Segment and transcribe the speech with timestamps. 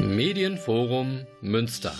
[0.00, 1.94] Medienforum Münster.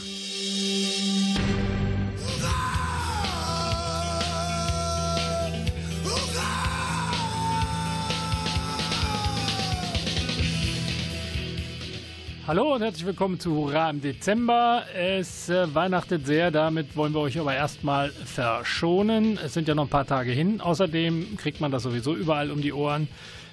[12.47, 14.83] Hallo und herzlich willkommen zu Hurra im Dezember.
[14.95, 19.39] Es äh, weihnachtet sehr, damit wollen wir euch aber erstmal verschonen.
[19.43, 20.61] Es sind ja noch ein paar Tage hin.
[20.61, 23.09] Außerdem kriegt man das sowieso überall um die Ohren.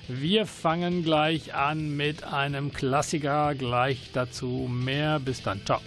[0.08, 3.56] Wir fangen gleich an mit einem Klassiker.
[3.56, 5.20] Gleich dazu mehr.
[5.20, 5.66] Bis dann.
[5.66, 5.80] Ciao.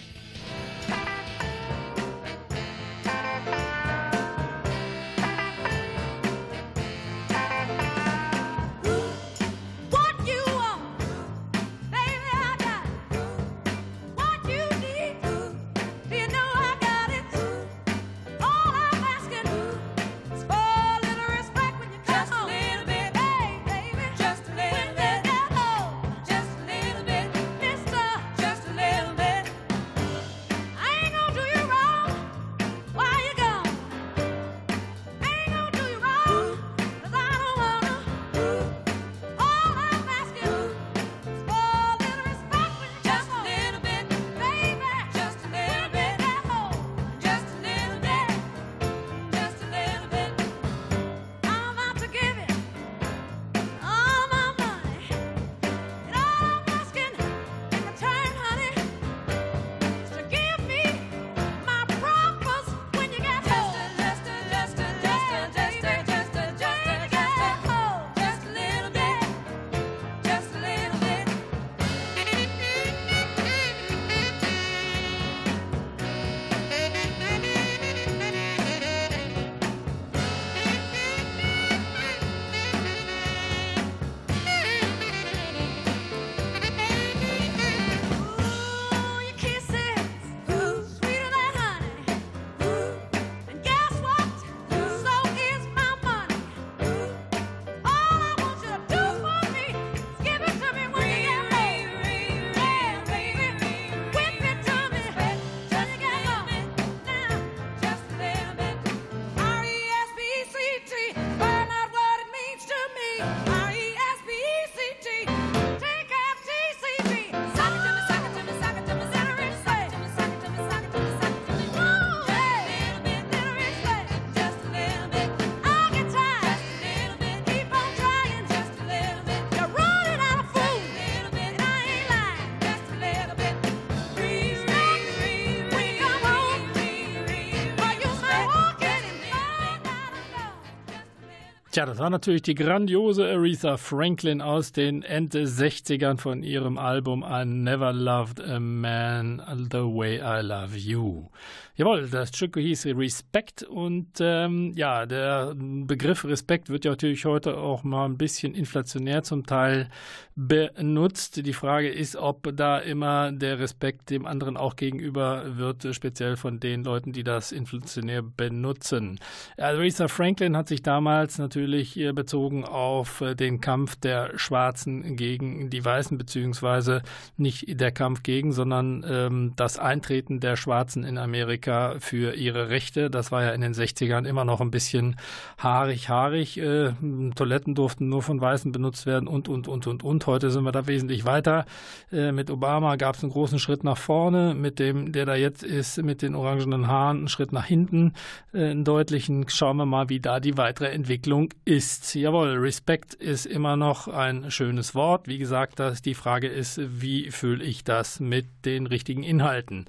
[141.75, 147.21] Tja, das war natürlich die grandiose Aretha Franklin aus den Ende 60ern von ihrem Album
[147.27, 151.27] I Never Loved a Man the Way I Love You.
[151.75, 157.57] Jawohl, das Stück hieß Respect und ähm, ja, der Begriff Respekt wird ja natürlich heute
[157.57, 159.89] auch mal ein bisschen inflationär zum Teil
[160.35, 161.45] benutzt.
[161.45, 166.59] Die Frage ist, ob da immer der Respekt dem anderen auch gegenüber wird, speziell von
[166.59, 169.19] den Leuten, die das inflationär benutzen.
[169.57, 176.17] Aretha Franklin hat sich damals natürlich bezogen auf den Kampf der Schwarzen gegen die Weißen,
[176.17, 177.01] beziehungsweise
[177.37, 182.69] nicht der Kampf gegen, sondern ähm, das Eintreten der Schwarzen in Amerika Amerika für ihre
[182.69, 183.09] Rechte.
[183.09, 185.15] Das war ja in den 60ern immer noch ein bisschen
[185.57, 186.57] haarig, haarig.
[186.57, 186.93] Äh,
[187.35, 190.24] Toiletten durften nur von Weißen benutzt werden und, und, und, und, und.
[190.25, 191.65] Heute sind wir da wesentlich weiter.
[192.11, 194.53] Äh, mit Obama gab es einen großen Schritt nach vorne.
[194.55, 198.13] Mit dem, der da jetzt ist, mit den orangenen Haaren, einen Schritt nach hinten.
[198.53, 199.47] Äh, einen deutlichen.
[199.49, 202.15] Schauen wir mal, wie da die weitere Entwicklung ist.
[202.15, 205.27] Jawohl, Respekt ist immer noch ein schönes Wort.
[205.27, 209.85] Wie gesagt, dass die Frage ist, wie fühle ich das mit den richtigen Inhalten?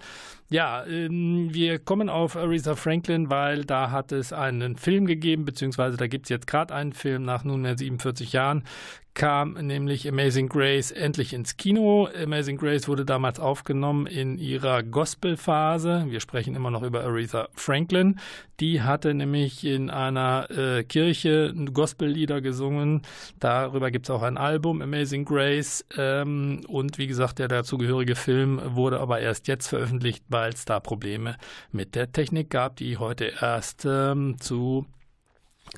[0.48, 5.96] Ja, ähm, wir kommen auf Aretha Franklin, weil da hat es einen Film gegeben, beziehungsweise
[5.96, 8.62] da gibt es jetzt gerade einen Film nach nunmehr 47 Jahren
[9.16, 12.06] kam nämlich Amazing Grace endlich ins Kino.
[12.22, 16.04] Amazing Grace wurde damals aufgenommen in ihrer Gospelphase.
[16.08, 18.20] Wir sprechen immer noch über Aretha Franklin.
[18.60, 23.02] Die hatte nämlich in einer äh, Kirche Gospellieder gesungen.
[23.40, 25.84] Darüber gibt es auch ein Album, Amazing Grace.
[25.96, 30.80] Ähm, und wie gesagt, der dazugehörige Film wurde aber erst jetzt veröffentlicht, weil es da
[30.80, 31.38] Probleme
[31.72, 34.84] mit der Technik gab, die heute erst ähm, zu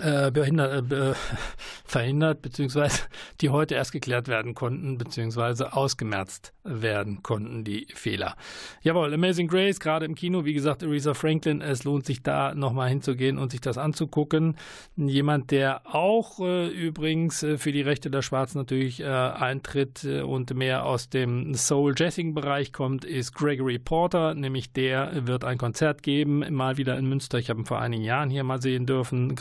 [0.01, 1.15] äh, behindert, äh,
[1.85, 3.03] verhindert, beziehungsweise
[3.41, 8.37] die heute erst geklärt werden konnten, beziehungsweise ausgemerzt werden konnten, die Fehler.
[8.83, 12.89] Jawohl, Amazing Grace, gerade im Kino, wie gesagt, Aretha Franklin, es lohnt sich da nochmal
[12.89, 14.57] hinzugehen und sich das anzugucken.
[14.97, 20.55] Jemand, der auch äh, übrigens äh, für die Rechte der Schwarzen natürlich äh, eintritt und
[20.55, 26.77] mehr aus dem Soul-Jazzing-Bereich kommt, ist Gregory Porter, nämlich der wird ein Konzert geben, mal
[26.77, 27.39] wieder in Münster.
[27.39, 29.35] Ich habe ihn vor einigen Jahren hier mal sehen dürfen.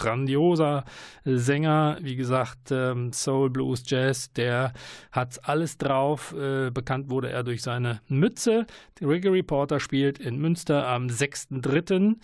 [0.47, 0.85] Grandioser
[1.25, 4.71] Sänger, wie gesagt, ähm, Soul, Blues, Jazz, der
[5.11, 6.33] hat alles drauf.
[6.33, 8.65] Äh, bekannt wurde er durch seine Mütze.
[8.95, 12.15] Gregory Porter spielt in Münster am 6.3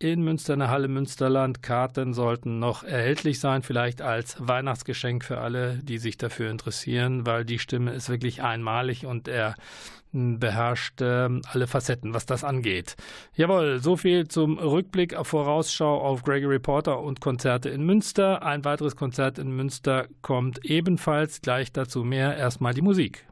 [0.00, 1.62] in Münster in der Halle Münsterland.
[1.62, 7.44] Karten sollten noch erhältlich sein, vielleicht als Weihnachtsgeschenk für alle, die sich dafür interessieren, weil
[7.44, 9.54] die Stimme ist wirklich einmalig und er
[10.12, 12.96] beherrscht äh, alle Facetten, was das angeht.
[13.34, 18.42] Jawohl, so viel zum Rückblick, Vorausschau auf Gregory Porter und Konzerte in Münster.
[18.42, 22.36] Ein weiteres Konzert in Münster kommt ebenfalls gleich dazu mehr.
[22.36, 23.26] Erstmal die Musik.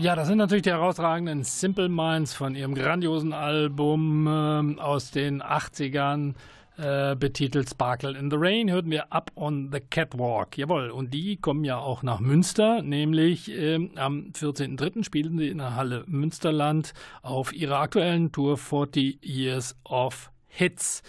[0.00, 5.42] Ja, das sind natürlich die herausragenden Simple Minds von ihrem grandiosen Album äh, aus den
[5.42, 6.34] 80ern.
[6.76, 10.56] Äh, betitelt Sparkle in the Rain, hörten wir Up on the Catwalk.
[10.56, 15.02] Jawohl, und die kommen ja auch nach Münster, nämlich äh, am 14.03.
[15.02, 21.02] spielen sie in der Halle Münsterland auf ihrer aktuellen Tour 40 Years of Hits.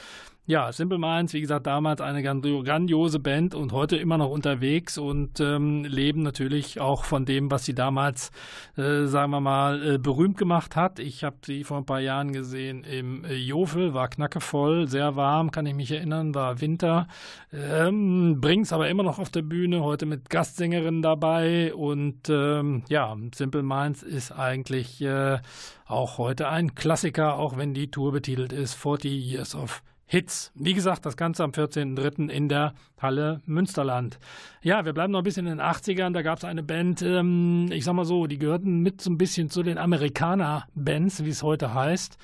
[0.49, 5.39] Ja, Simple Minds, wie gesagt, damals eine grandiose Band und heute immer noch unterwegs und
[5.39, 8.31] ähm, leben natürlich auch von dem, was sie damals,
[8.75, 10.97] äh, sagen wir mal, äh, berühmt gemacht hat.
[10.97, 15.51] Ich habe sie vor ein paar Jahren gesehen im äh, Jofel, war knackevoll, sehr warm,
[15.51, 17.07] kann ich mich erinnern, war Winter.
[17.53, 23.15] Ähm, bringt's aber immer noch auf der Bühne, heute mit Gastsängerin dabei und ähm, ja,
[23.35, 25.37] Simple Minds ist eigentlich äh,
[25.85, 30.51] auch heute ein Klassiker, auch wenn die Tour betitelt ist 40 Years of Hits.
[30.55, 32.29] Wie gesagt, das Ganze am 14.03.
[32.29, 34.17] in der Halle Münsterland.
[34.63, 36.13] Ja, wir bleiben noch ein bisschen in den 80ern.
[36.13, 39.19] Da gab es eine Band, ähm, ich sag mal so, die gehörten mit so ein
[39.19, 42.17] bisschen zu den Amerikaner-Bands, wie es heute heißt.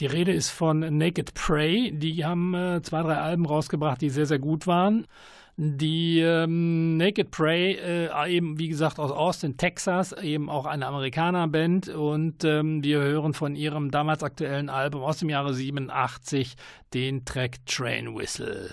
[0.00, 1.92] Die Rede ist von Naked Prey.
[1.92, 5.06] Die haben äh, zwei, drei Alben rausgebracht, die sehr, sehr gut waren.
[5.64, 11.88] Die ähm, Naked Prey, äh, eben wie gesagt aus Austin, Texas, eben auch eine Amerikaner-Band
[11.88, 16.56] und ähm, wir hören von ihrem damals aktuellen Album aus dem Jahre 87
[16.94, 18.70] den Track Train Whistle.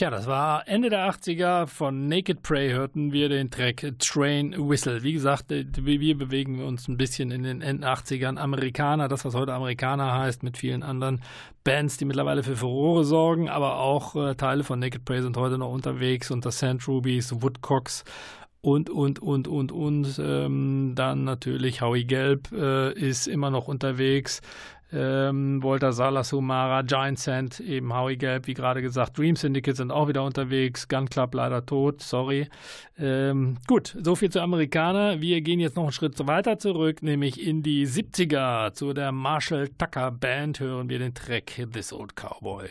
[0.00, 1.66] Tja, das war Ende der 80er.
[1.66, 5.02] Von Naked Prey hörten wir den Track Train Whistle.
[5.02, 8.38] Wie gesagt, äh, wir bewegen uns ein bisschen in den Enden 80ern.
[8.38, 11.20] Amerikaner, das was heute Amerikaner heißt, mit vielen anderen
[11.64, 15.58] Bands, die mittlerweile für Furore sorgen, aber auch äh, Teile von Naked Prey sind heute
[15.58, 18.04] noch unterwegs unter Sand Rubies, Woodcocks
[18.62, 20.18] und, und, und, und, und.
[20.18, 24.40] Ähm, dann natürlich Howie Gelb äh, ist immer noch unterwegs
[24.92, 29.18] ähm, Walter Salas Humara, Giant Sand, eben Howie Gelb, wie gerade gesagt.
[29.18, 30.88] Dream Syndicate sind auch wieder unterwegs.
[30.88, 32.48] Gun Club leider tot, sorry.
[32.98, 35.20] Ähm, gut, so viel zu Amerikaner.
[35.20, 38.72] Wir gehen jetzt noch einen Schritt weiter zurück, nämlich in die 70er.
[38.72, 42.68] Zu der Marshall Tucker Band hören wir den Track This Old Cowboy.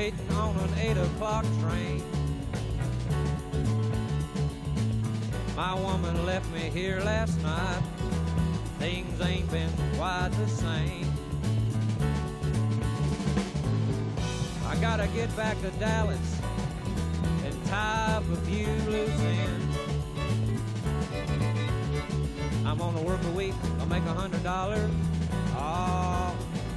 [0.00, 2.02] Waiting on an 8 o'clock train.
[5.54, 7.82] My woman left me here last night.
[8.78, 11.06] Things ain't been quite the same.
[14.68, 16.40] I gotta get back to Dallas
[17.44, 19.76] and tie up a few loose ends.
[22.64, 24.90] I'm on a work a week, I'll make a hundred dollars.
[25.56, 26.34] Ah,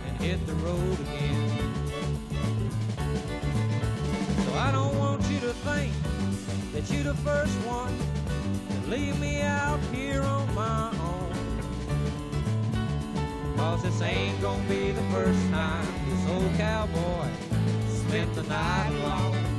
[0.09, 1.82] and hit the road again.
[4.55, 5.93] I don't want you to think
[6.73, 7.95] that you're the first one
[8.69, 11.33] to leave me out here on my own.
[13.57, 17.27] Cause this ain't gonna be the first time this old cowboy
[17.87, 19.52] spent the night alone.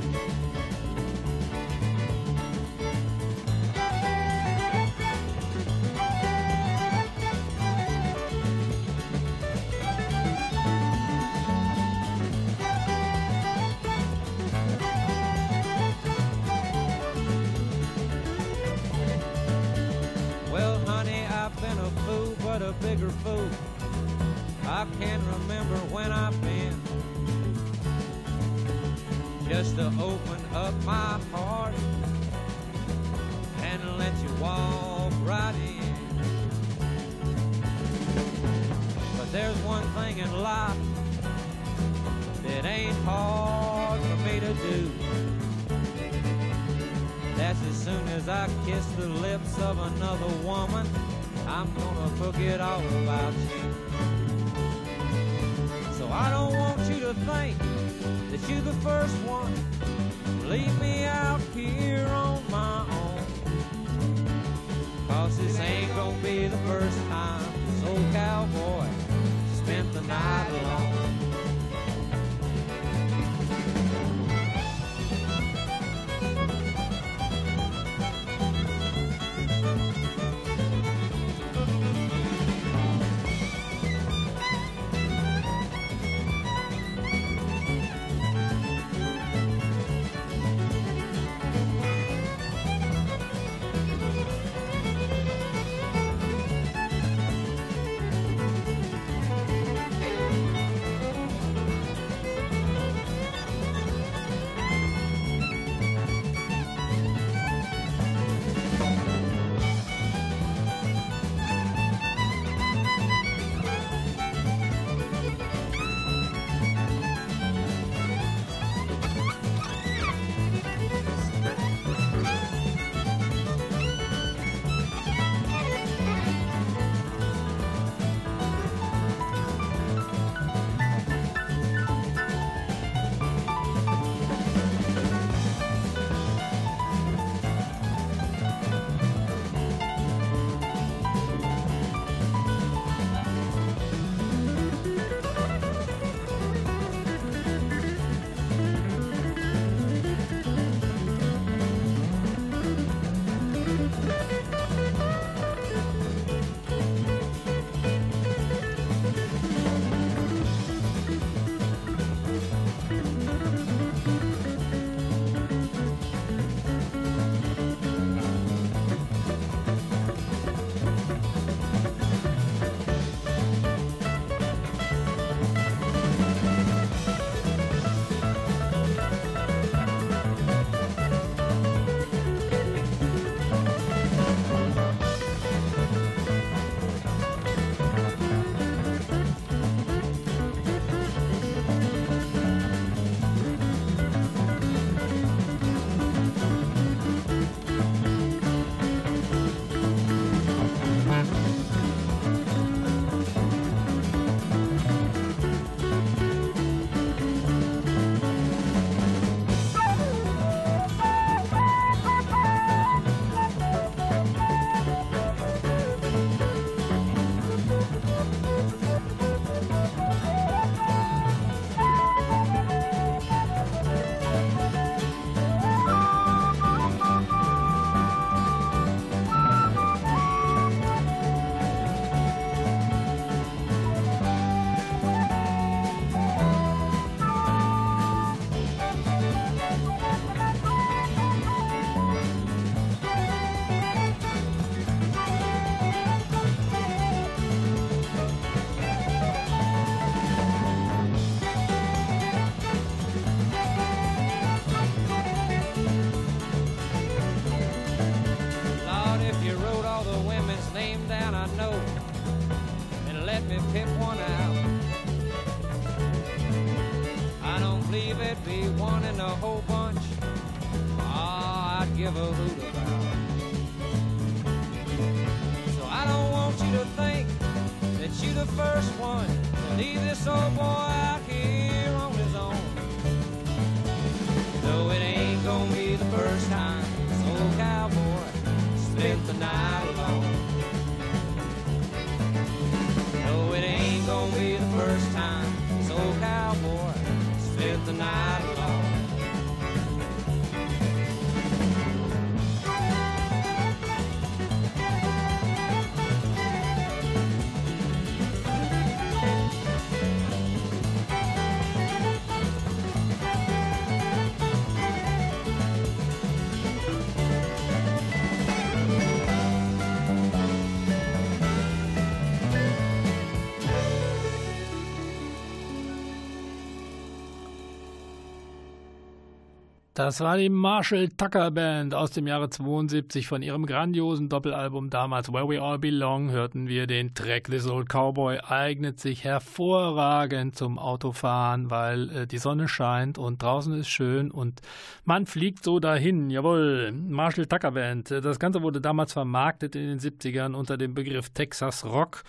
[330.04, 335.32] Das war die Marshall Tucker Band aus dem Jahre 72 von ihrem grandiosen Doppelalbum damals
[335.32, 340.78] Where We All Belong hörten wir den Track This Old Cowboy eignet sich hervorragend zum
[340.78, 344.60] Autofahren, weil äh, die Sonne scheint und draußen ist schön und
[345.06, 346.28] man fliegt so dahin.
[346.28, 348.10] Jawohl, Marshall Tucker Band.
[348.10, 352.24] Das Ganze wurde damals vermarktet in den 70ern unter dem Begriff Texas Rock.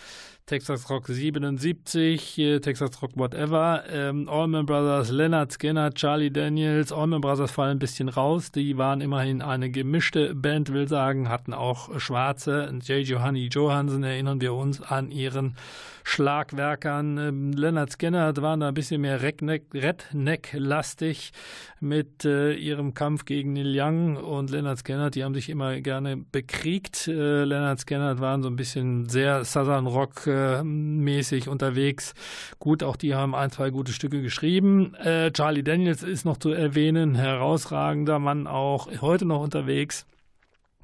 [0.45, 7.19] Texas Rock 77, äh, Texas Rock Whatever, ähm, Allman Brothers, Leonard Skinner, Charlie Daniels, Allman
[7.19, 8.51] Brothers fallen ein bisschen raus.
[8.51, 12.71] Die waren immerhin eine gemischte Band, will sagen, hatten auch Schwarze.
[12.83, 12.99] J.
[13.07, 15.55] Johanny Johansen erinnern wir uns an ihren
[16.05, 17.17] Schlagwerkern.
[17.17, 21.31] Ähm, Leonard Skinner waren da ein bisschen mehr Redneck-lastig
[21.79, 26.17] mit äh, ihrem Kampf gegen Neil Young und Leonard Skinner, die haben sich immer gerne
[26.17, 27.07] bekriegt.
[27.07, 30.61] Äh, Leonard Skinner waren so ein bisschen sehr Southern Rock äh,
[31.47, 32.13] unterwegs.
[32.59, 34.93] Gut, auch die haben ein, zwei gute Stücke geschrieben.
[34.95, 40.05] Äh, Charlie Daniels ist noch zu erwähnen, herausragender Mann auch, heute noch unterwegs.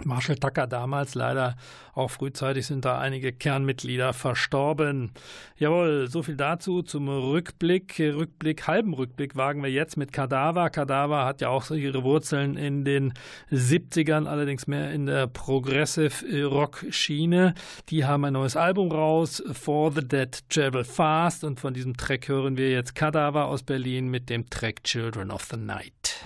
[0.06, 1.56] Marshall Tucker damals leider
[1.94, 5.12] auch frühzeitig sind da einige Kernmitglieder verstorben.
[5.58, 8.00] Jawohl, so viel dazu zum Rückblick.
[8.00, 10.70] Rückblick, halben Rückblick wagen wir jetzt mit Kadaver.
[10.70, 13.14] Kadaver hat ja auch ihre Wurzeln in den
[13.52, 17.54] 70ern, allerdings mehr in der Progressive Rock Schiene.
[17.90, 22.28] Die haben ein neues Album raus, For the Dead Travel Fast und von diesem Track
[22.28, 26.22] hören wir jetzt Kadaver aus Berlin mit dem Track Children of the Night.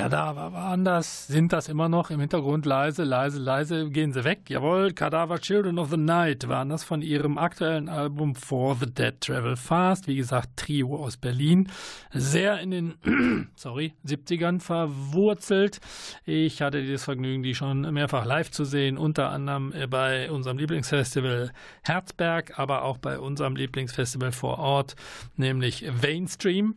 [0.00, 4.48] Kadaver waren das, sind das immer noch im Hintergrund leise, leise, leise, gehen sie weg.
[4.48, 9.20] Jawohl, Kadaver Children of the Night waren das von ihrem aktuellen Album For the Dead
[9.20, 10.08] Travel Fast.
[10.08, 11.68] Wie gesagt, Trio aus Berlin.
[12.14, 15.80] Sehr in den, sorry, 70ern verwurzelt.
[16.24, 21.52] Ich hatte das Vergnügen, die schon mehrfach live zu sehen, unter anderem bei unserem Lieblingsfestival
[21.82, 24.96] Herzberg, aber auch bei unserem Lieblingsfestival vor Ort,
[25.36, 26.76] nämlich Mainstream.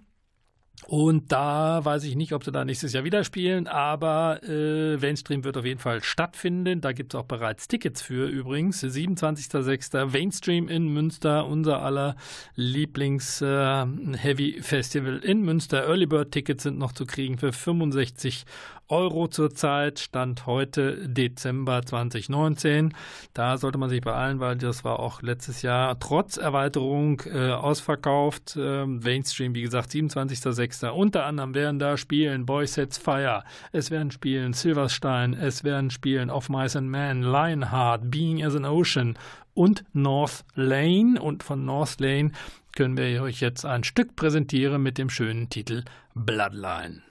[0.88, 5.44] Und da weiß ich nicht, ob sie da nächstes Jahr wieder spielen, aber äh, Mainstream
[5.44, 6.82] wird auf jeden Fall stattfinden.
[6.82, 8.84] Da gibt es auch bereits Tickets für übrigens.
[8.84, 10.12] 27.06.
[10.12, 12.16] Mainstream in Münster, unser aller
[12.56, 15.88] Lieblings-Heavy-Festival äh, in Münster.
[15.88, 18.46] Early Bird Tickets sind noch zu kriegen für 65
[18.90, 22.94] Euro zurzeit, Stand heute Dezember 2019.
[23.34, 28.58] Da sollte man sich beeilen, weil das war auch letztes Jahr trotz Erweiterung äh, ausverkauft.
[28.60, 30.90] Ähm, Mainstream, wie gesagt, 27.06.
[30.90, 36.30] Unter anderem werden da spielen Boy Sets Fire, es werden spielen Silverstein, es werden spielen
[36.30, 39.18] Of Mice and Men, Lionheart, Being as an Ocean
[39.54, 41.22] und North Lane.
[41.22, 42.32] Und von North Lane
[42.76, 45.84] können wir euch jetzt ein Stück präsentieren mit dem schönen Titel
[46.16, 47.02] Bloodline.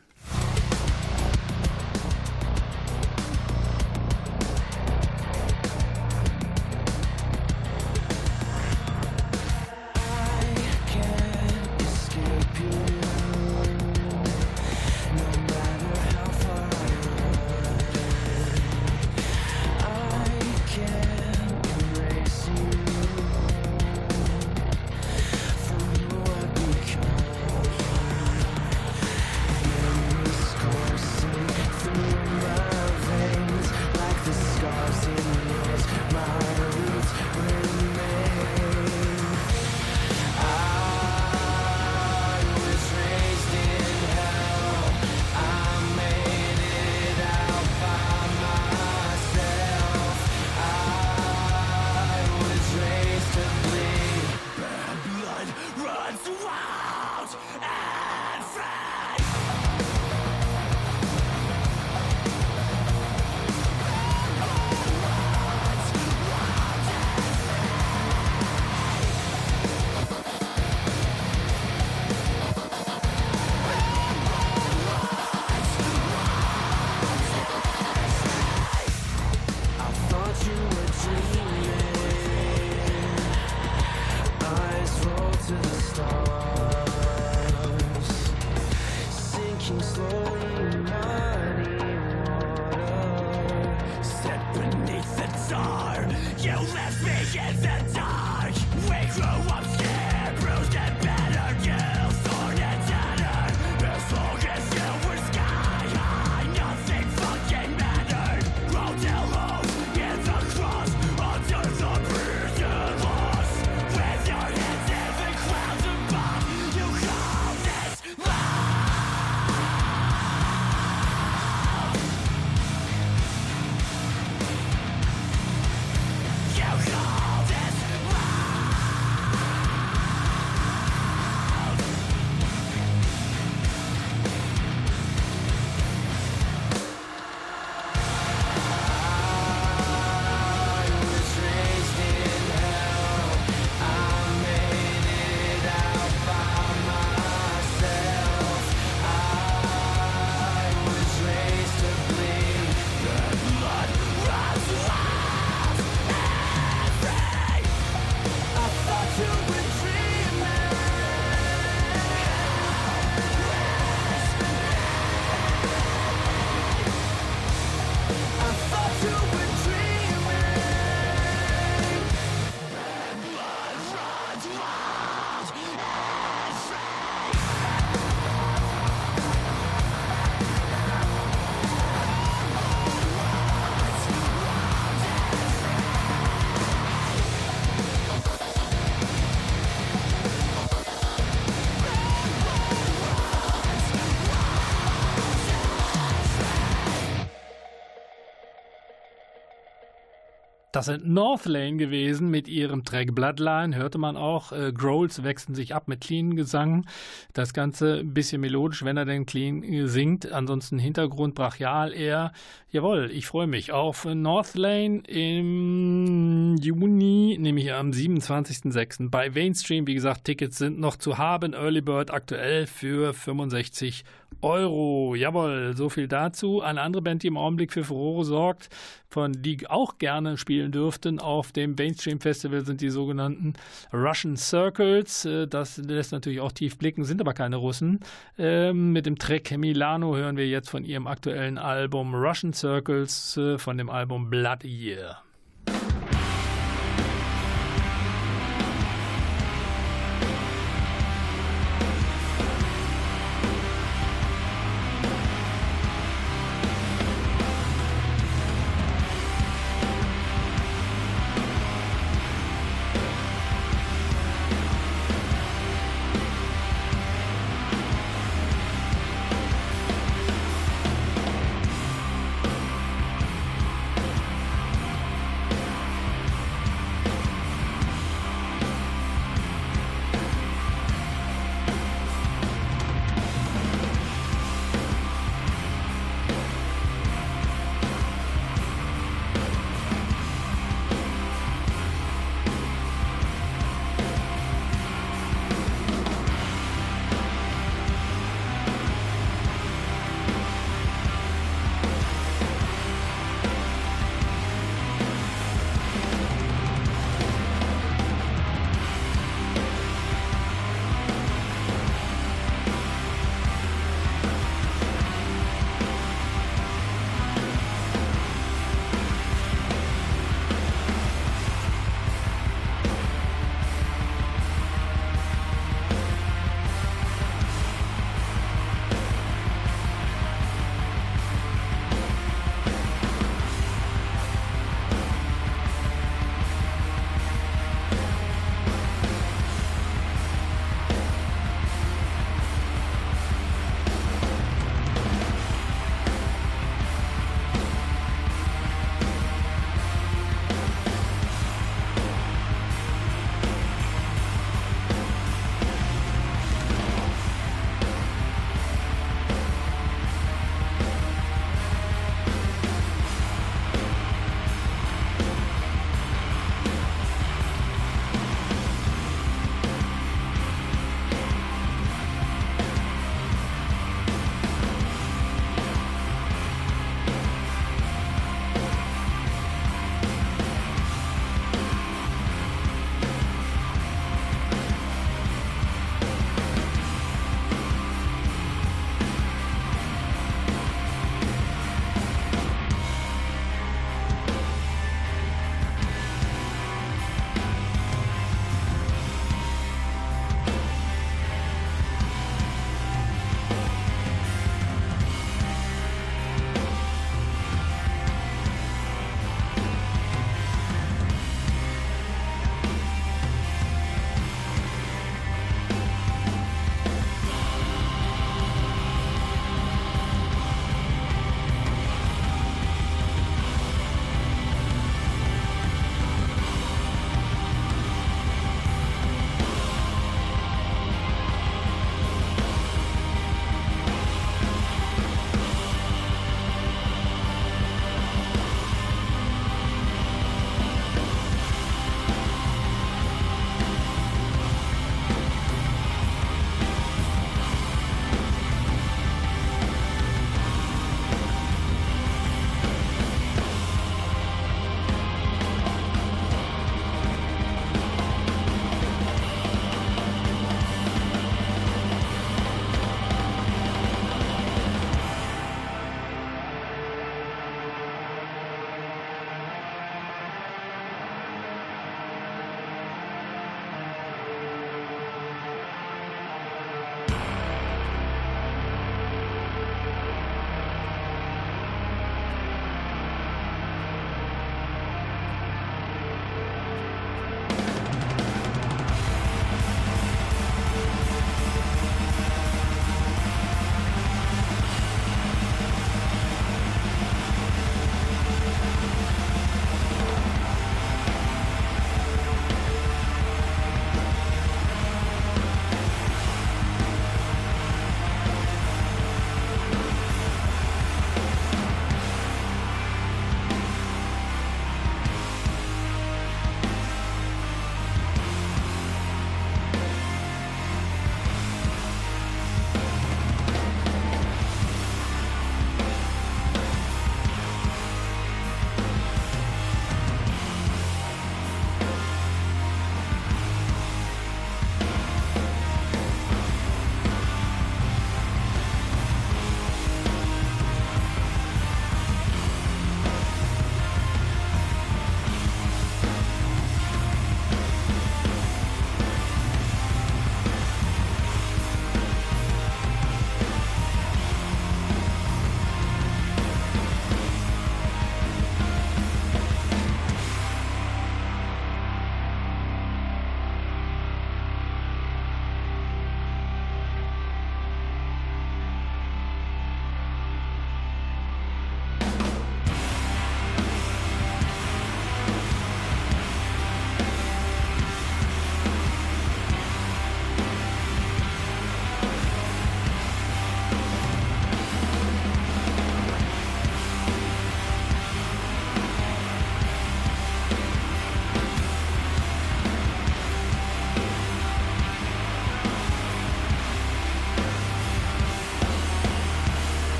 [200.83, 203.77] Das sind Northlane gewesen mit ihrem Track Bloodline.
[203.77, 204.51] Hörte man auch.
[204.51, 206.87] Äh, Growls wechseln sich ab mit clean Gesang.
[207.35, 210.33] Das Ganze ein bisschen melodisch, wenn er denn clean singt.
[210.33, 212.33] Ansonsten Hintergrund brachial eher.
[212.73, 219.09] Jawohl, ich freue mich auf Northlane im Juni, nämlich am 27.06.
[219.09, 219.87] bei Mainstream.
[219.87, 221.53] Wie gesagt, Tickets sind noch zu haben.
[221.53, 224.22] Early Bird aktuell für 65 Euro.
[224.43, 226.63] Jawohl, so viel dazu.
[226.63, 228.71] Eine andere Band, die im Augenblick für Furore sorgt,
[229.09, 233.55] von die auch gerne spielen dürften auf dem Mainstream Festival, sind die sogenannten
[233.93, 235.25] Russian Circles.
[235.25, 238.01] Äh, das lässt natürlich auch tief blicken, sind aber keine Russen.
[238.37, 243.59] Ähm, mit dem Track Milano hören wir jetzt von ihrem aktuellen Album Russian Circles äh,
[243.59, 245.23] von dem Album Blood Year.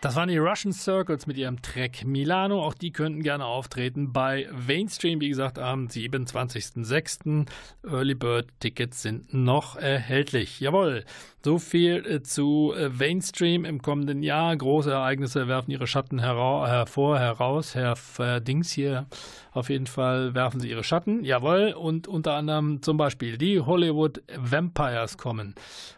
[0.00, 2.62] Das waren die Russian Circles mit ihrem Track Milano.
[2.62, 5.20] Auch die könnten gerne auftreten bei Mainstream.
[5.20, 7.48] Wie gesagt, am 27.06.
[7.84, 10.60] Early Bird Tickets sind noch erhältlich.
[10.60, 11.04] Jawohl.
[11.44, 14.56] So viel äh, zu äh, Mainstream im kommenden Jahr.
[14.56, 17.74] Große Ereignisse werfen ihre Schatten hervor, heraus.
[17.74, 17.96] Herr
[18.40, 19.06] Dings hier
[19.58, 21.24] auf jeden Fall werfen sie ihre Schatten.
[21.24, 21.74] Jawohl.
[21.76, 25.54] Und unter anderem zum Beispiel die Hollywood Vampires kommen.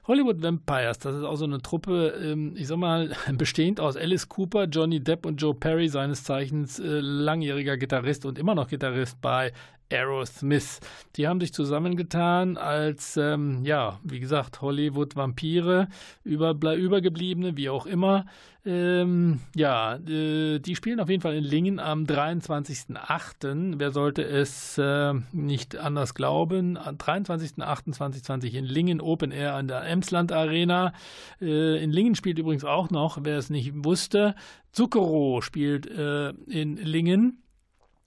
[0.07, 4.29] Hollywood Vampires, das ist auch so eine Truppe, ähm, ich sag mal, bestehend aus Alice
[4.29, 9.21] Cooper, Johnny Depp und Joe Perry, seines Zeichens äh, langjähriger Gitarrist und immer noch Gitarrist
[9.21, 9.53] bei
[9.91, 10.81] Aerosmith.
[11.17, 15.89] Die haben sich zusammengetan als, ähm, ja, wie gesagt, Hollywood-Vampire,
[16.25, 18.27] über, Übergebliebene, wie auch immer.
[18.65, 23.79] Ähm, ja, äh, die spielen auf jeden Fall in Lingen am 23.08.
[23.79, 26.77] Wer sollte es äh, nicht anders glauben?
[26.77, 30.93] Am 23.08.2020 in Lingen Open Air an der Emsland Arena.
[31.41, 34.35] Äh, in Lingen spielt übrigens auch noch, wer es nicht wusste,
[34.73, 37.43] Zucchero spielt äh, in Lingen.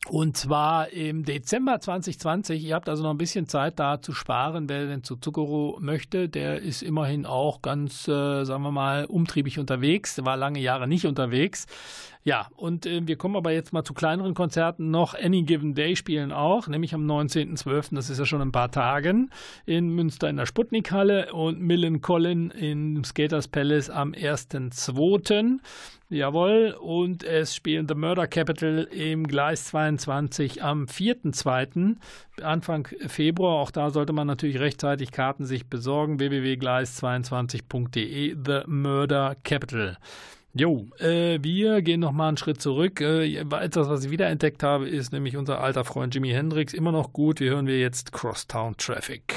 [0.09, 2.61] Und zwar im Dezember 2020.
[2.61, 4.67] Ihr habt also noch ein bisschen Zeit da zu sparen.
[4.67, 9.59] Wer denn zu Zucchero möchte, der ist immerhin auch ganz, äh, sagen wir mal, umtriebig
[9.59, 10.23] unterwegs.
[10.25, 11.67] War lange Jahre nicht unterwegs.
[12.25, 15.13] Ja, und äh, wir kommen aber jetzt mal zu kleineren Konzerten noch.
[15.13, 19.29] Any Given Day spielen auch, nämlich am 19.12., das ist ja schon ein paar Tagen,
[19.65, 25.59] in Münster in der Sputnikhalle und Millen Collin im Skaters Palace am 1.2.
[26.07, 31.97] Jawohl, und es spielen The Murder Capital im Gleis 22 am 4.2.
[32.41, 33.59] Anfang Februar.
[33.59, 36.19] Auch da sollte man natürlich rechtzeitig Karten sich besorgen.
[36.19, 39.97] www.gleis22.de The Murder Capital.
[40.55, 43.01] Jo, äh, wir gehen noch mal einen Schritt zurück.
[43.01, 46.73] Äh, etwas, was ich wiederentdeckt habe, ist nämlich unser alter Freund Jimi Hendrix.
[46.73, 47.39] Immer noch gut.
[47.39, 49.33] Wir hören wir jetzt Crosstown Traffic.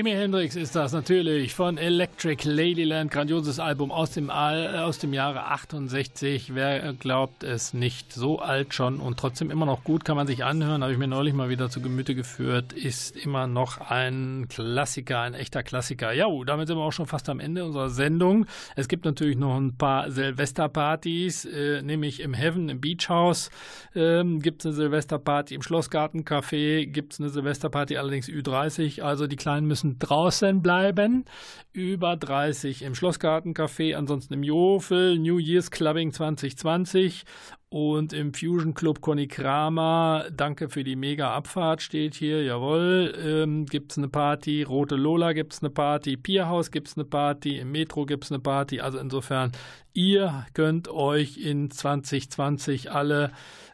[0.00, 5.44] Jimi Hendrix ist das natürlich von Electric Ladyland, grandioses Album aus dem, aus dem Jahre
[5.48, 6.54] 68.
[6.54, 10.42] Wer glaubt es nicht, so alt schon und trotzdem immer noch gut, kann man sich
[10.42, 10.82] anhören.
[10.82, 12.72] Habe ich mir neulich mal wieder zu Gemüte geführt.
[12.72, 16.12] Ist immer noch ein Klassiker, ein echter Klassiker.
[16.12, 18.46] Ja, damit sind wir auch schon fast am Ende unserer Sendung.
[18.76, 23.50] Es gibt natürlich noch ein paar Silvesterpartys, äh, nämlich im Heaven, im Beach House.
[23.94, 29.02] Ähm, gibt es eine Silvesterparty im Schlossgartencafé, gibt es eine Silvesterparty allerdings Ü30.
[29.02, 31.24] Also die Kleinen müssen müssen draußen bleiben.
[31.72, 37.24] Über 30 im Schlossgartencafé, ansonsten im Jofel, New Year's Clubbing 2020
[37.70, 40.26] und im Fusion Club Conny Kramer.
[40.32, 42.42] Danke für die mega Abfahrt, steht hier.
[42.42, 44.64] Jawohl, ähm, es eine Party.
[44.64, 46.16] Rote Lola gibt es eine Party.
[46.16, 47.58] Pierhaus gibt es eine Party.
[47.58, 48.80] Im Metro gibt es eine Party.
[48.80, 49.52] Also insofern,
[49.92, 53.30] ihr könnt euch in 2020 alle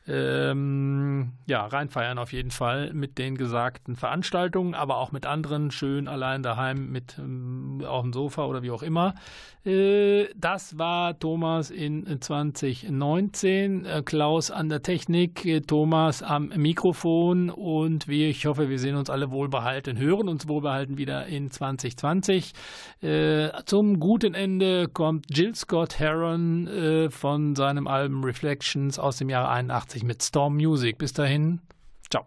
[0.09, 6.07] Ähm, ja, reinfeiern auf jeden Fall mit den gesagten Veranstaltungen, aber auch mit anderen, schön
[6.07, 9.15] allein daheim mit ähm, auf dem Sofa oder wie auch immer.
[9.65, 17.51] Äh, das war Thomas in 2019, äh, Klaus an der Technik, äh, Thomas am Mikrofon
[17.51, 22.53] und wir, ich hoffe, wir sehen uns alle wohlbehalten, hören uns wohlbehalten wieder in 2020.
[23.03, 29.29] Äh, zum guten Ende kommt Jill Scott Heron äh, von seinem Album Reflections aus dem
[29.29, 30.99] Jahre 81 mit Storm Music.
[30.99, 31.61] Bis dahin,
[32.11, 32.27] ciao.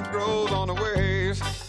[0.00, 1.65] it grows on the waves.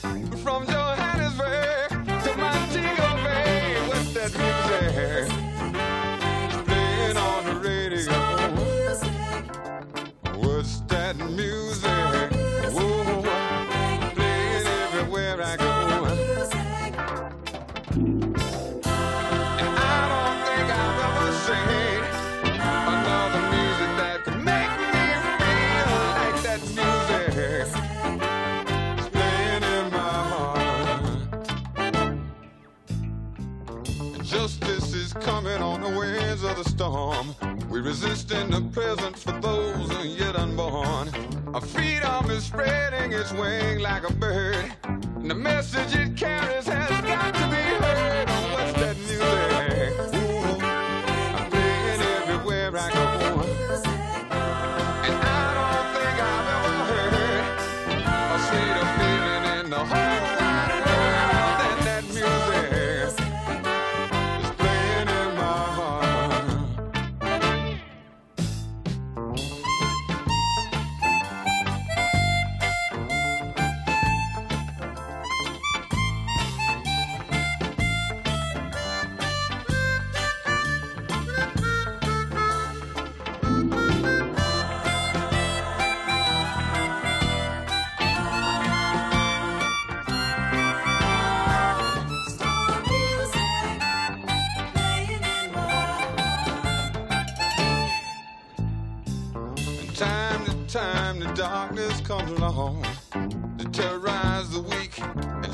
[36.98, 37.36] harm.
[37.70, 39.90] We resisting the presence for those
[40.20, 41.10] yet unborn.
[41.54, 44.66] Our freedom is spreading its wing like a bird.
[44.84, 47.37] And the message it carries has got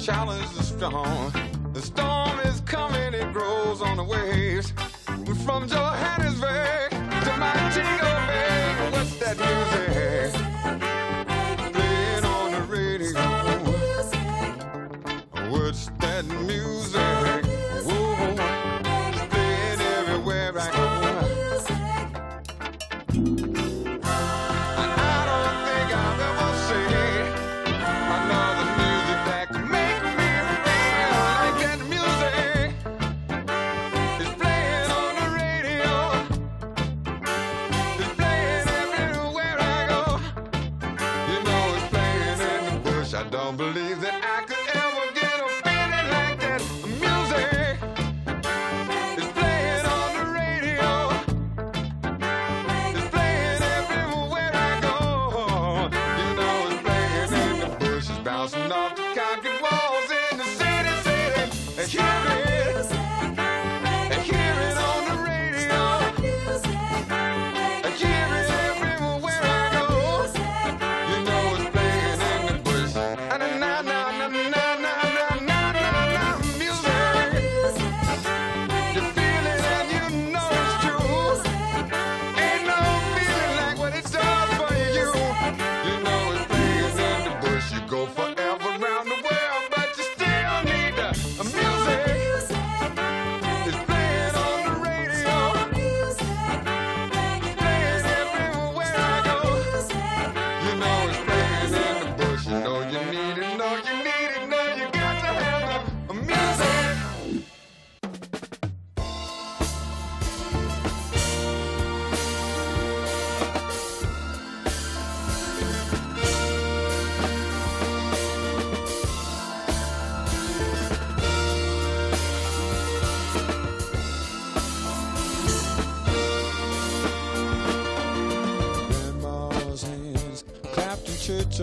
[0.03, 1.31] challenge the storm.
[1.71, 4.71] The storm is coming, it grows on the waves.
[5.45, 9.92] From Johannesburg to Montego Bay, what's that music?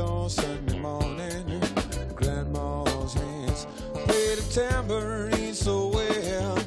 [0.00, 1.60] On Sunday morning.
[2.14, 6.58] Grandma's hands played the tambourine so well.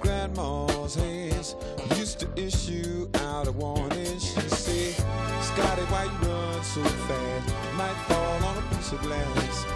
[0.00, 1.54] Grandma's hands
[1.96, 4.18] used to issue out a warning.
[4.18, 4.94] She said,
[5.42, 7.54] Scotty, why you run so fast?
[7.76, 9.66] Might fall on a piece of glass.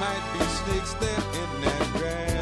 [0.00, 2.35] Might be snakes there in that grass.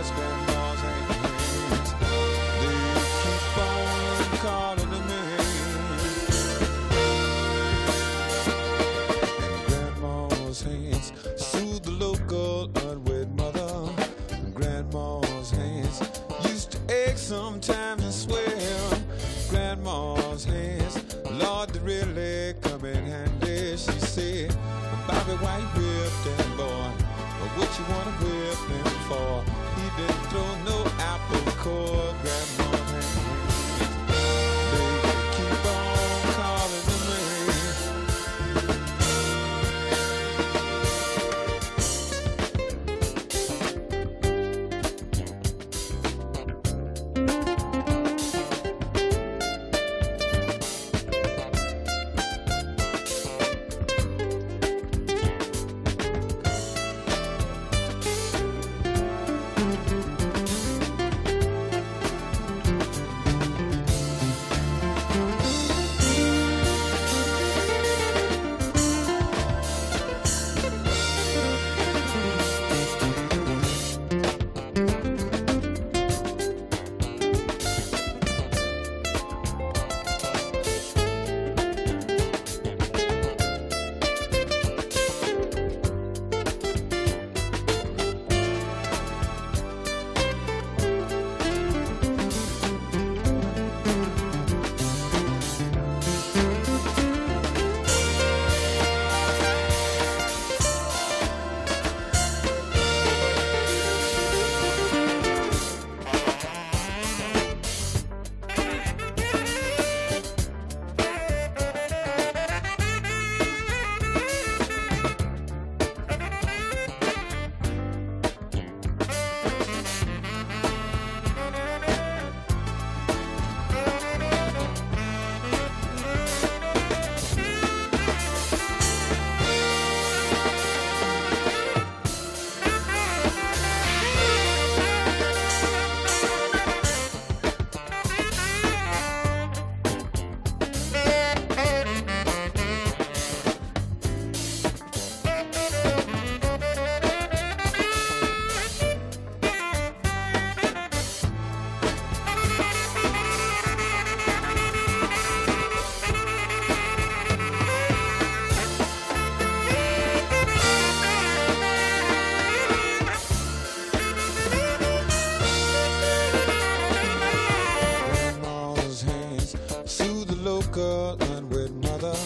[170.74, 172.16] The local mother.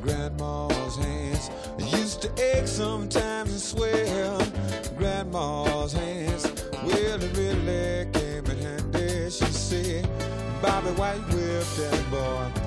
[0.00, 4.42] Grandma's hands used to ache sometimes and swell.
[4.96, 6.46] Grandma's hands,
[6.84, 9.30] well, it really came in handy.
[9.30, 10.08] She said,
[10.62, 12.60] Bobby, why you whip that boy?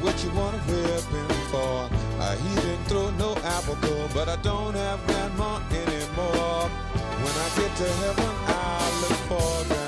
[0.00, 1.88] What you wanna whip him for?
[2.20, 3.76] Uh, he didn't throw no apple
[4.14, 6.68] but I don't have grandma anymore.
[7.22, 9.81] When I get to heaven, I'll look for grandma.